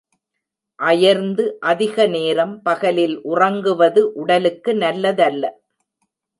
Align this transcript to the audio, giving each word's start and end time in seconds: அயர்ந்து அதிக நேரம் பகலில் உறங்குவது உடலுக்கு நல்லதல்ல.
அயர்ந்து 0.79 1.43
அதிக 1.63 2.07
நேரம் 2.07 2.61
பகலில் 2.61 3.15
உறங்குவது 3.23 4.03
உடலுக்கு 4.15 4.73
நல்லதல்ல. 4.73 5.43